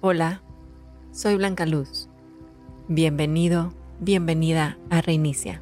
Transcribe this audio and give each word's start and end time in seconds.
Hola, 0.00 0.42
soy 1.10 1.34
Blanca 1.34 1.66
Luz. 1.66 2.08
Bienvenido, 2.86 3.72
bienvenida 3.98 4.78
a 4.90 5.00
Reinicia. 5.00 5.60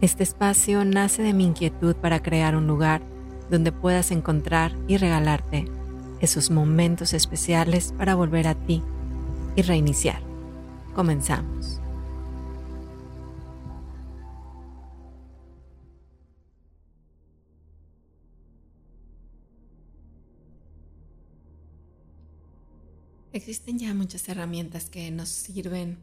Este 0.00 0.22
espacio 0.22 0.84
nace 0.84 1.24
de 1.24 1.34
mi 1.34 1.46
inquietud 1.46 1.96
para 1.96 2.22
crear 2.22 2.54
un 2.54 2.68
lugar 2.68 3.02
donde 3.50 3.72
puedas 3.72 4.12
encontrar 4.12 4.70
y 4.86 4.98
regalarte 4.98 5.64
esos 6.20 6.52
momentos 6.52 7.12
especiales 7.12 7.92
para 7.98 8.14
volver 8.14 8.46
a 8.46 8.54
ti 8.54 8.84
y 9.56 9.62
reiniciar. 9.62 10.22
Comenzamos. 10.94 11.80
Existen 23.32 23.78
ya 23.78 23.94
muchas 23.94 24.28
herramientas 24.28 24.90
que 24.90 25.08
nos 25.12 25.28
sirven 25.28 25.98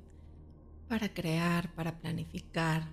para 0.87 1.13
crear, 1.13 1.73
para 1.75 1.99
planificar, 1.99 2.87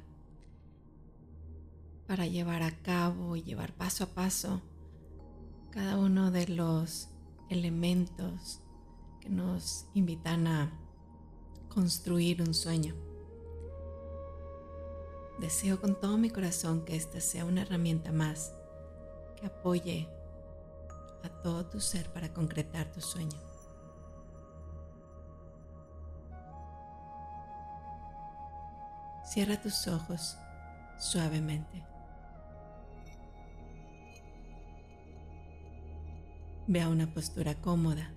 para 2.09 2.27
llevar 2.27 2.65
a 2.65 2.77
cabo 2.83 3.37
y 3.37 3.45
llevar 3.45 3.73
paso 3.75 4.03
a 4.03 4.07
paso 4.09 4.61
cada 5.71 5.99
uno 5.99 6.33
de 6.33 6.49
los 6.49 7.11
elementos 7.49 8.61
que 9.21 9.29
nos 9.29 9.87
invitan 9.95 10.49
a 10.49 10.81
construir 11.69 12.43
un 12.43 12.55
sueño. 12.55 12.97
Deseo 15.39 15.81
con 15.81 15.99
todo 16.01 16.19
mi 16.19 16.31
corazón 16.31 16.85
que 16.85 16.97
esta 16.97 17.21
sea 17.21 17.45
una 17.45 17.63
herramienta 17.63 18.11
más 18.11 18.53
que 19.37 19.47
apoye 19.47 20.09
a 21.23 21.29
todo 21.43 21.67
tu 21.67 21.81
ser 21.81 22.13
para 22.13 22.33
concretar 22.33 22.91
tu 22.93 23.01
sueño. 23.01 23.44
Cierra 29.25 29.61
tus 29.61 29.89
ojos 29.89 30.37
suavemente. 30.99 31.83
Ve 36.67 36.83
a 36.83 36.89
una 36.89 37.13
postura 37.13 37.55
cómoda. 37.55 38.13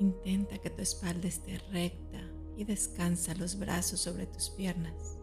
Intenta 0.00 0.58
que 0.58 0.68
tu 0.68 0.82
espalda 0.82 1.28
esté 1.28 1.58
recta 1.70 2.20
y 2.56 2.64
descansa 2.64 3.34
los 3.34 3.58
brazos 3.58 4.00
sobre 4.00 4.26
tus 4.26 4.50
piernas. 4.50 5.16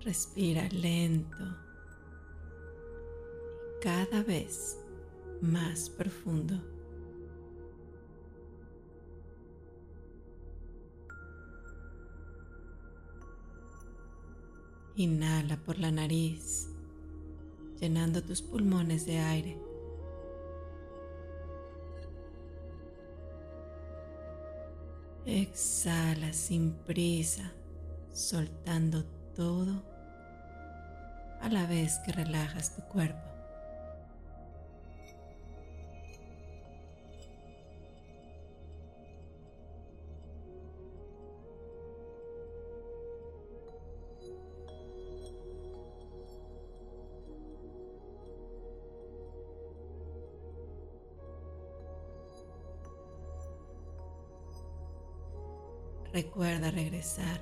Respira 0.00 0.68
lento 0.68 1.36
y 3.66 3.82
cada 3.82 4.22
vez 4.22 4.78
más 5.40 5.90
profundo. 5.90 6.60
Inhala 14.96 15.56
por 15.56 15.78
la 15.78 15.90
nariz, 15.90 16.68
llenando 17.80 18.22
tus 18.22 18.42
pulmones 18.42 19.06
de 19.06 19.18
aire. 19.18 19.58
Exhala 25.26 26.32
sin 26.32 26.74
prisa, 26.84 27.52
soltando 28.12 29.04
todo 29.34 29.82
a 31.40 31.48
la 31.48 31.66
vez 31.66 31.98
que 32.06 32.12
relajas 32.12 32.76
tu 32.76 32.82
cuerpo. 32.82 33.33
Recuerda 56.14 56.70
regresar 56.70 57.40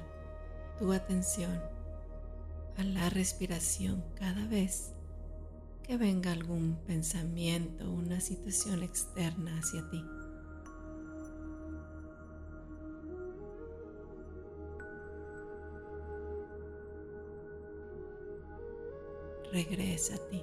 tu 0.79 0.95
atención 0.95 1.61
a 2.79 2.83
la 2.83 3.11
respiración 3.11 4.03
cada 4.15 4.47
vez 4.47 4.95
que 5.83 5.99
venga 5.99 6.33
algún 6.33 6.79
pensamiento 6.87 7.85
o 7.85 7.93
una 7.93 8.19
situación 8.23 8.83
externa 8.83 9.59
hacia 9.59 9.87
ti. 9.91 10.03
Regresa 19.53 20.15
a 20.15 20.29
ti. 20.31 20.43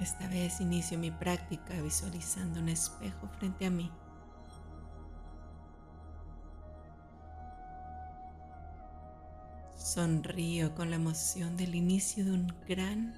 Esta 0.00 0.28
vez 0.28 0.60
inicio 0.60 0.96
mi 0.96 1.10
práctica 1.10 1.74
visualizando 1.82 2.60
un 2.60 2.68
espejo 2.68 3.28
frente 3.38 3.66
a 3.66 3.70
mí. 3.70 3.90
Sonrío 9.76 10.74
con 10.76 10.90
la 10.90 10.96
emoción 10.96 11.56
del 11.56 11.74
inicio 11.74 12.24
de 12.24 12.32
un 12.32 12.54
gran 12.68 13.14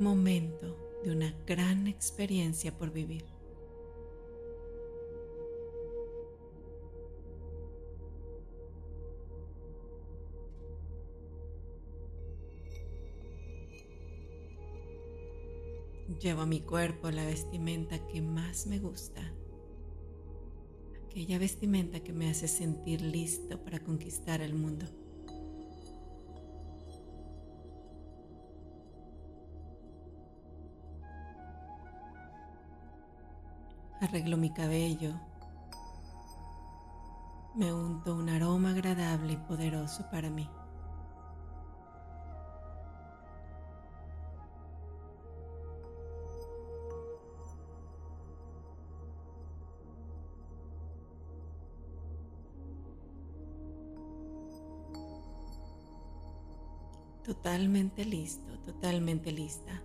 momento, 0.00 0.76
de 1.04 1.12
una 1.12 1.32
gran 1.46 1.86
experiencia 1.86 2.76
por 2.76 2.90
vivir. 2.90 3.37
Llevo 16.16 16.40
a 16.42 16.46
mi 16.46 16.62
cuerpo 16.62 17.10
la 17.10 17.24
vestimenta 17.24 17.98
que 18.08 18.22
más 18.22 18.66
me 18.66 18.78
gusta, 18.78 19.20
aquella 21.04 21.38
vestimenta 21.38 22.00
que 22.00 22.12
me 22.12 22.30
hace 22.30 22.48
sentir 22.48 23.02
listo 23.02 23.62
para 23.62 23.78
conquistar 23.78 24.40
el 24.40 24.54
mundo. 24.54 24.86
Arreglo 34.00 34.36
mi 34.38 34.50
cabello, 34.50 35.20
me 37.54 37.72
unto 37.72 38.14
un 38.14 38.28
aroma 38.28 38.70
agradable 38.70 39.34
y 39.34 39.36
poderoso 39.36 40.08
para 40.10 40.30
mí. 40.30 40.48
Totalmente 57.28 58.06
listo, 58.06 58.58
totalmente 58.64 59.32
lista. 59.32 59.82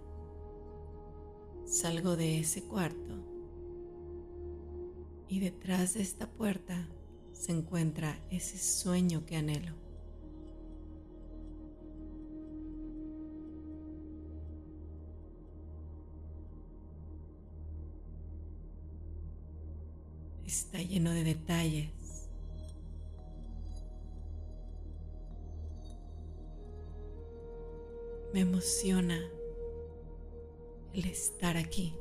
Salgo 1.66 2.16
de 2.16 2.40
ese 2.40 2.63
cuarto 2.63 3.22
y 5.28 5.42
detrás 5.42 5.95
de 5.95 6.04
esta 6.04 6.25
puerta 6.25 6.88
se 7.34 7.51
encuentra 7.51 8.18
ese 8.30 8.57
sueño 8.57 9.25
que 9.25 9.36
anhelo. 9.36 9.74
Está 20.45 20.81
lleno 20.81 21.12
de 21.12 21.25
detalles 21.25 22.02
Me 28.33 28.39
emociona 28.39 29.19
el 30.91 31.06
estar 31.06 31.56
aquí. 31.56 31.95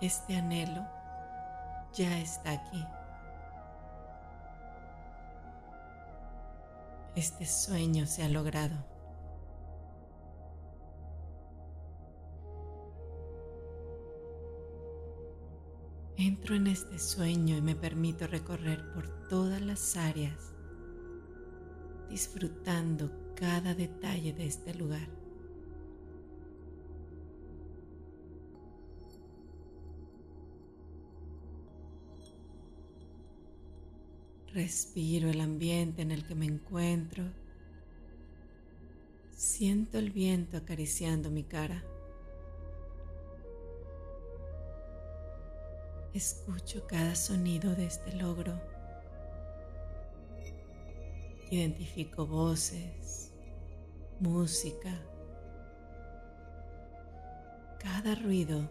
Este 0.00 0.36
anhelo 0.36 0.82
ya 1.92 2.18
está 2.18 2.52
aquí. 2.52 2.82
Este 7.14 7.44
sueño 7.44 8.06
se 8.06 8.22
ha 8.22 8.28
logrado. 8.30 8.89
Entro 16.22 16.54
en 16.54 16.66
este 16.66 16.98
sueño 16.98 17.56
y 17.56 17.62
me 17.62 17.74
permito 17.74 18.26
recorrer 18.26 18.92
por 18.92 19.08
todas 19.30 19.62
las 19.62 19.96
áreas, 19.96 20.52
disfrutando 22.10 23.10
cada 23.34 23.74
detalle 23.74 24.34
de 24.34 24.44
este 24.44 24.74
lugar. 24.74 25.08
Respiro 34.52 35.30
el 35.30 35.40
ambiente 35.40 36.02
en 36.02 36.10
el 36.10 36.26
que 36.26 36.34
me 36.34 36.44
encuentro. 36.44 37.24
Siento 39.34 39.98
el 39.98 40.10
viento 40.10 40.58
acariciando 40.58 41.30
mi 41.30 41.44
cara. 41.44 41.82
Escucho 46.12 46.88
cada 46.88 47.14
sonido 47.14 47.76
de 47.76 47.86
este 47.86 48.12
logro. 48.14 48.60
Identifico 51.52 52.26
voces, 52.26 53.32
música, 54.18 54.90
cada 57.78 58.16
ruido 58.16 58.68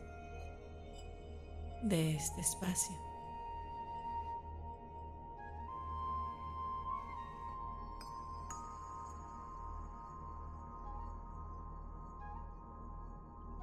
de 1.84 2.18
este 2.18 2.42
espacio. 2.42 2.96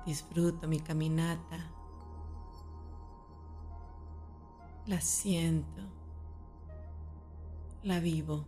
Disfruto 0.06 0.66
mi 0.66 0.80
caminata 0.80 1.75
la 4.86 5.00
siento, 5.00 5.82
la 7.82 7.98
vivo. 7.98 8.46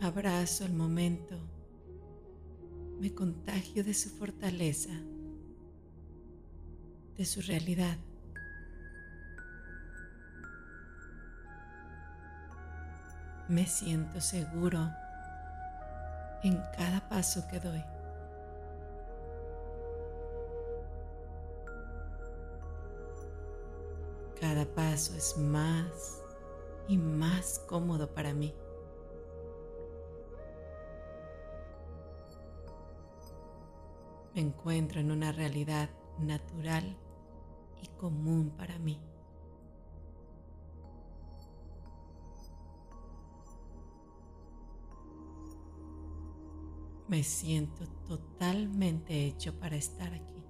Abrazo 0.00 0.64
el 0.64 0.72
momento, 0.72 1.38
me 2.98 3.14
contagio 3.14 3.84
de 3.84 3.94
su 3.94 4.10
fortaleza, 4.10 4.90
de 7.16 7.24
su 7.24 7.40
realidad. 7.40 7.96
Me 13.52 13.66
siento 13.66 14.18
seguro 14.18 14.90
en 16.42 16.56
cada 16.74 17.06
paso 17.06 17.46
que 17.48 17.60
doy. 17.60 17.84
Cada 24.40 24.64
paso 24.64 25.14
es 25.14 25.36
más 25.36 26.22
y 26.88 26.96
más 26.96 27.58
cómodo 27.68 28.14
para 28.14 28.32
mí. 28.32 28.54
Me 34.34 34.40
encuentro 34.40 34.98
en 34.98 35.10
una 35.10 35.30
realidad 35.30 35.90
natural 36.18 36.96
y 37.82 37.88
común 37.98 38.50
para 38.56 38.78
mí. 38.78 38.98
Me 47.12 47.22
siento 47.22 47.86
totalmente 48.08 49.26
hecho 49.26 49.52
para 49.60 49.76
estar 49.76 50.14
aquí. 50.14 50.42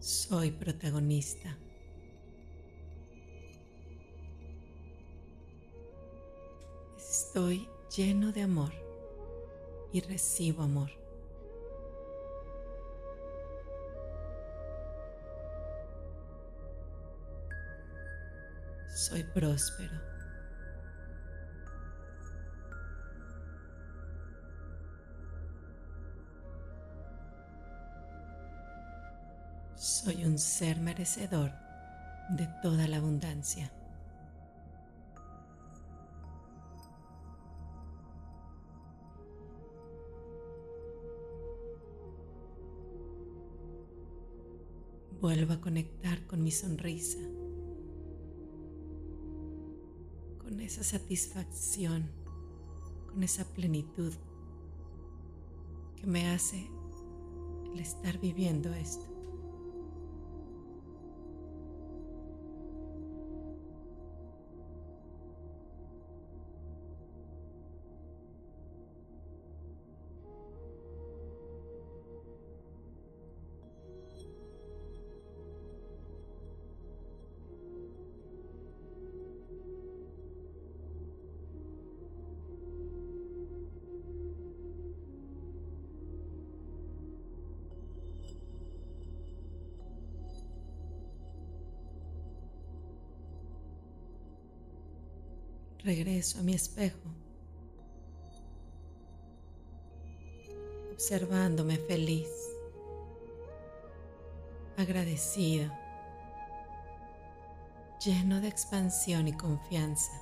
Soy 0.00 0.50
protagonista. 0.50 1.56
Estoy 6.98 7.66
lleno 7.96 8.32
de 8.32 8.42
amor 8.42 8.74
y 9.94 10.02
recibo 10.02 10.62
amor. 10.62 10.99
Soy 19.10 19.24
próspero. 19.24 19.90
Soy 29.74 30.24
un 30.24 30.38
ser 30.38 30.78
merecedor 30.80 31.50
de 32.30 32.48
toda 32.62 32.86
la 32.86 32.98
abundancia. 32.98 33.72
Vuelvo 45.20 45.54
a 45.54 45.60
conectar 45.60 46.24
con 46.28 46.44
mi 46.44 46.52
sonrisa. 46.52 47.18
Esa 50.62 50.84
satisfacción, 50.84 52.08
con 53.08 53.22
esa 53.22 53.44
plenitud 53.44 54.12
que 55.96 56.06
me 56.06 56.30
hace 56.30 56.68
el 57.72 57.80
estar 57.80 58.18
viviendo 58.18 58.72
esto. 58.74 59.09
Regreso 95.84 96.38
a 96.38 96.42
mi 96.42 96.54
espejo, 96.54 96.98
observándome 100.92 101.78
feliz, 101.78 102.28
agradecido, 104.76 105.72
lleno 108.04 108.40
de 108.40 108.48
expansión 108.48 109.28
y 109.28 109.32
confianza. 109.32 110.12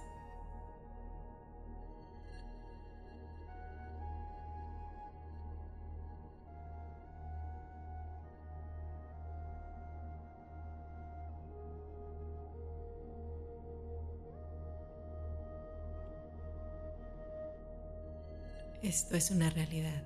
Esto 18.82 19.16
es 19.16 19.30
una 19.30 19.50
realidad. 19.50 20.04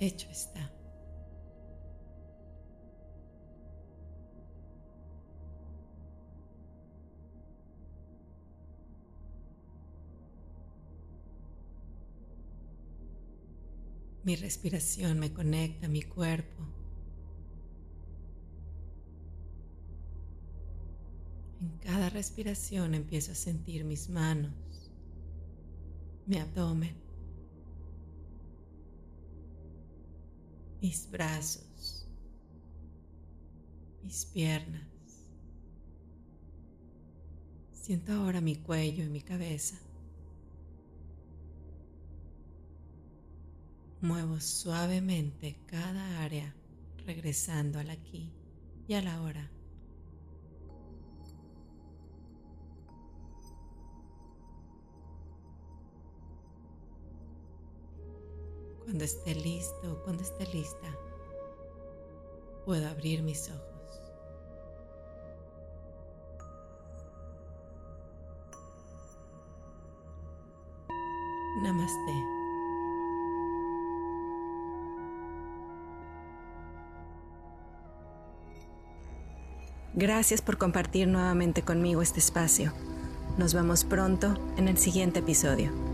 Hecho 0.00 0.28
está. 0.30 0.70
Mi 14.24 14.36
respiración 14.36 15.18
me 15.18 15.32
conecta 15.32 15.86
a 15.86 15.90
mi 15.90 16.02
cuerpo. 16.02 16.66
En 21.60 21.78
cada 21.78 22.08
respiración 22.08 22.94
empiezo 22.94 23.32
a 23.32 23.34
sentir 23.34 23.84
mis 23.84 24.08
manos, 24.08 24.52
mi 26.26 26.38
abdomen, 26.38 26.94
mis 30.80 31.10
brazos, 31.10 32.08
mis 34.02 34.24
piernas. 34.26 34.82
Siento 37.72 38.12
ahora 38.12 38.40
mi 38.40 38.56
cuello 38.56 39.04
y 39.04 39.08
mi 39.08 39.20
cabeza. 39.20 39.76
Muevo 44.00 44.40
suavemente 44.40 45.56
cada 45.66 46.22
área 46.22 46.54
regresando 47.06 47.78
al 47.78 47.90
aquí 47.90 48.30
y 48.88 48.94
a 48.94 49.02
la 49.02 49.20
hora. 49.22 49.50
Cuando 58.84 59.04
esté 59.04 59.34
listo 59.34 60.02
cuando 60.04 60.22
esté 60.22 60.46
lista, 60.46 60.96
puedo 62.64 62.86
abrir 62.86 63.22
mis 63.22 63.50
ojos. 63.50 64.00
Namaste. 71.62 72.34
Gracias 79.94 80.42
por 80.42 80.58
compartir 80.58 81.06
nuevamente 81.08 81.62
conmigo 81.62 82.02
este 82.02 82.18
espacio. 82.18 82.72
Nos 83.38 83.54
vemos 83.54 83.84
pronto 83.84 84.34
en 84.56 84.68
el 84.68 84.76
siguiente 84.76 85.20
episodio. 85.20 85.93